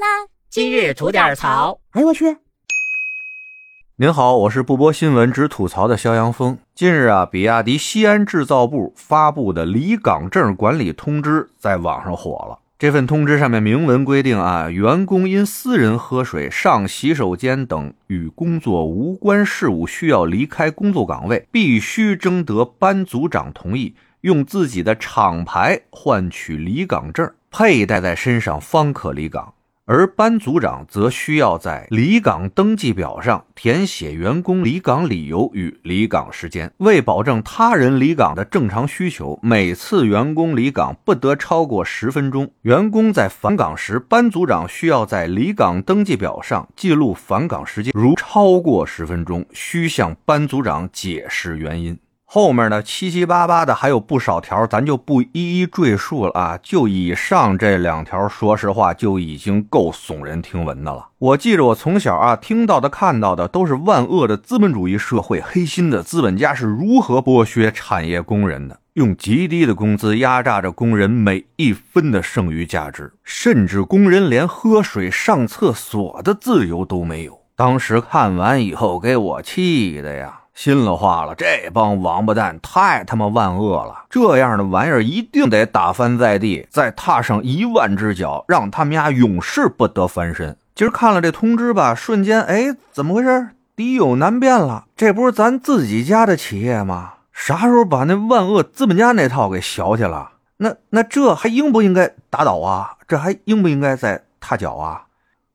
[0.00, 0.06] 啦！
[0.48, 1.78] 今日吐点槽。
[1.90, 2.38] 哎呦我去！
[3.96, 6.56] 您好，我是不播新闻只吐槽的肖阳峰。
[6.74, 12.58] 近日啊，比亚迪西安制造部发布的离岗证管理通知在网上火了。
[12.78, 29.52] 这份通知上面明文规定啊，员工因私人喝水、上洗手间等与工作无关事务需要离开工作岗位，必须征得班组长同意，用自己的厂牌换取离岗证，佩戴在身上方可离岗。
[29.92, 36.72] 而班组长则需要在离岗登记表上填写员工离岗理由与离岗时间。
[36.76, 42.52] 为保证他人离岗的正常需求，每次员工离岗不得超过十分钟。
[42.62, 51.98] 员工在返岗时，班组长需要在离岗登记表上记录返岗时间，如超过十分钟，需向班组长解释原因。
[52.32, 56.56] 后面呢七七八八的还有不少条，咱就不一一赘述了啊。
[56.62, 61.08] 就以上这两条，说实话就已经够耸人听闻的了。
[61.18, 77.40] 我记着，我从小啊听到的、看到的，都是万恶的资本主义社会，黑心的资本家是如何剥削产业工人的，用极低的工资压榨着工人每一分的剩余价值，甚至工人连喝水、上厕所的自由都没有。
[77.56, 80.39] 当时看完以后，给我气的呀！
[80.60, 84.04] 心里话了，这帮王八蛋太他妈万恶了！
[84.10, 90.54] 这样的玩意儿一定得打翻在地，再踏上一万只脚，让他们家永世不得翻身。
[90.74, 93.48] 今儿看了这通知吧，瞬间，哎，怎么回事？
[93.74, 94.84] 敌友难辨了。
[94.94, 97.14] 这不是咱自己家的企业吗？
[97.32, 100.32] 啥时候把那万恶资本家那套给削去了？
[100.58, 102.98] 那那这还应不应该打倒啊？
[103.08, 105.04] 这还应不应该再踏脚啊？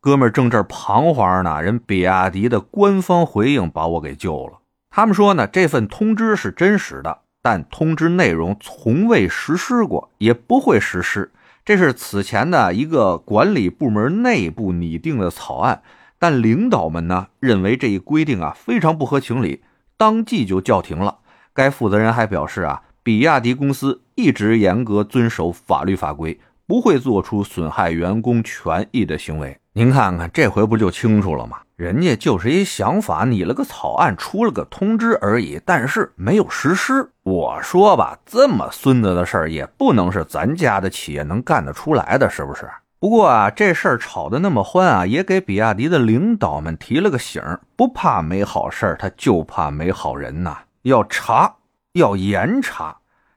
[0.02, 4.54] 哥们儿正这儿彷徨呢，人比亚迪的官方回应把我给救了。
[4.96, 11.34] 他们说呢，这份通知是真实的，但通知内容从未实施过，也不会实施。
[11.66, 15.82] 这是此前的一个管理部门内部拟定的草案，
[16.18, 19.64] 但领导们呢认为这一规定啊非常不合情理，
[19.98, 21.18] 当即就叫停了。
[21.54, 29.58] 该负责人还表示啊，比亚迪公司一直严格遵守法律法规，不会做出损害员工权益的行为。
[29.74, 31.58] 您看看，这回不就清楚了吗？
[31.76, 37.10] 人家就是一想法，拟了个草案，出了个通知而已，但是没有实施。
[37.24, 42.70] 我说吧，这么孙子的事儿，也不能是咱家的企业能干得出来的，是不是？
[42.98, 51.56] 不过啊，这事儿吵得那么欢啊，也给比亚迪的领导们提了个醒儿不怕没好事儿，他就怕没好人呐，要查，
[51.92, 52.96] 要严查。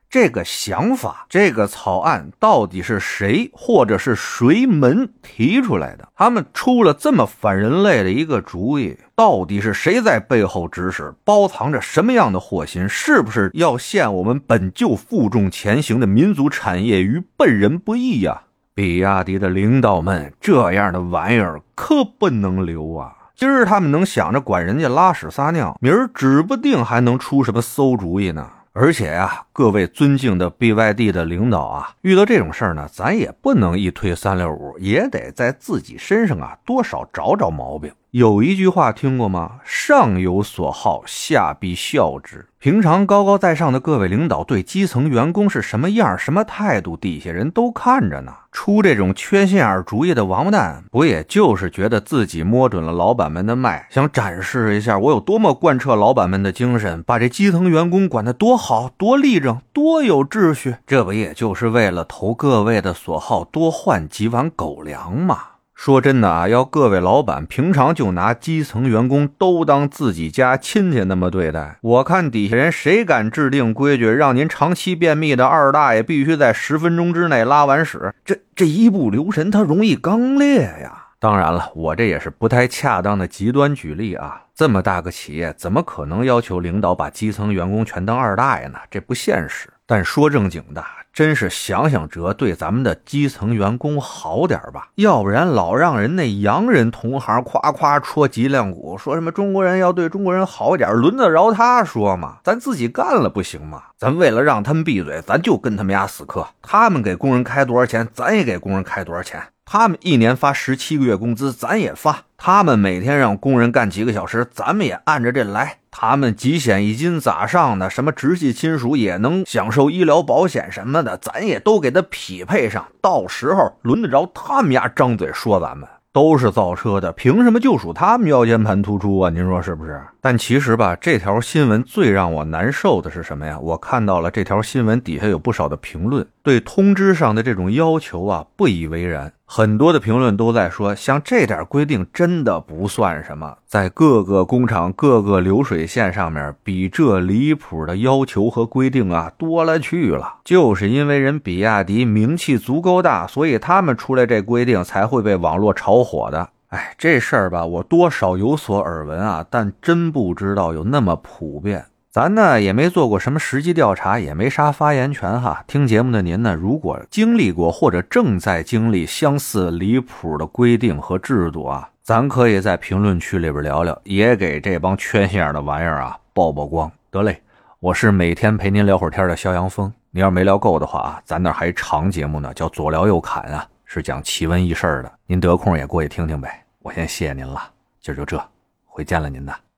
[0.09, 6.09] 这个想法，这个草案到底是谁或者是谁门提出来的？
[6.15, 11.13] 他们出了这么反人类的一个主意，到底是谁在背后指使？
[11.23, 12.89] 包藏着什么样的祸心？
[12.89, 18.41] 是不是要陷我们本就负重前行的民族产业于笨人不义呀？
[18.73, 23.13] 比亚迪的领导们，这样的玩意儿可不能留啊！
[23.35, 28.49] 今儿他们能想着管人家拉屎撒尿，明儿指不定还能出什么馊主意呢？
[28.71, 37.91] 而且呀，各位尊敬的 BYD 的领导啊，遇到这种事儿呢，咱也不能一推三六五，也得在自己身上啊多少找找毛病。
[38.11, 39.59] 有一句话听过吗？
[39.65, 42.47] 上有所好，下必效之。
[42.57, 48.33] 平常高高在上的各位领导对基层员工是什么样、什么态度，底下人都看着呢。
[48.51, 60.75] 出这种缺心眼主意的王八蛋，不也就是觉得自己摸准了老板们的脉，想展示一下我有多么贯彻老板们的精神，把这基层员工管得多好、多立正、多有秩序？
[60.85, 65.37] 这不也就是为了投各位的所好，多换几碗狗粮吗？
[65.73, 80.98] 说真的啊，要各位老板平常就拿基层员工都当自己家亲戚那么对待，我看底下人谁敢制定规矩，让您长期便秘的二大爷必须在十分钟之内拉完屎，这这一不留神，他容易肛裂呀。
[81.19, 84.41] 当然了，我这也是不太恰当的极端举例啊。
[84.55, 88.79] 这么大个企业，怎么可能要求领导把基层员工全当二大爷呢？
[88.89, 89.69] 这不现实。
[89.85, 90.83] 但说正经的。
[91.11, 102.37] 真是想想辙，对咱们的基层员工好点吧，要不然老让人那洋人同行夸夸戳脊梁骨，说什么中国人要对中国人好点，轮得着他说吗？
[102.43, 103.83] 咱自己干了不行吗？
[103.97, 106.47] 咱为了让他们闭嘴，咱就跟他们家死磕。
[106.61, 109.41] 他们给工人开多少钱，咱也给工人开多少钱。
[109.71, 112.23] 他们一年发十七个月工资，咱也发。
[112.37, 115.77] 他们每天让工人干几个小时，咱们也按着这来。
[115.91, 117.87] 他们几险一金咋上的？
[117.87, 122.87] 什么直系亲属也能享受医疗保险什么的，咱也都给他匹配上。
[122.99, 125.87] 到时候轮得着他们家张嘴说咱们？
[126.11, 129.29] 都是造车的，凭什么就属他们腰间盘突出啊？
[129.29, 130.01] 您说是不是？
[130.19, 133.59] 但其实吧，这条新闻最让我难受的是什么呀？
[133.59, 139.31] 我看到了这条新闻底下有不少的评论，对通知上的这种要求啊不以为然。
[139.51, 150.35] 很多的评论都在说，像这点规定真的不算什么，在各个工厂、各个流水线上面，比这离谱的要求和规定啊多了去了。
[150.45, 156.47] 就是因为人比亚迪名气足够大，所以他们出来这规定才会被网络炒火的。
[156.67, 161.87] 哎，这事儿吧，我多少有所耳闻啊，但真不知道有那么普遍。
[162.11, 165.63] 咱呢也没做过什么实际调查，也没啥发言权哈。
[165.67, 176.91] 听节目的您呢，如果经历过或者正在经历相似离谱的规定和制度啊，咱可以在评论区里边聊聊，也给这帮缺心眼的玩意儿啊曝曝光。
[177.11, 177.39] 得嘞，
[177.79, 179.93] 我是每天陪您聊会儿天的肖阳峰。
[180.09, 185.11] 您要没聊够的话啊，咱那还长节目呢，叫左聊右侃啊，是讲奇闻异事的。
[185.27, 186.65] 您得空也过去听听呗。
[186.79, 187.61] 我先谢谢您了，
[188.01, 188.43] 今儿就这，
[188.87, 189.68] 回见了您的。